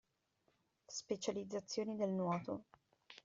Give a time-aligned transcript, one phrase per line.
[0.87, 2.63] Specializzazioni del nuoto.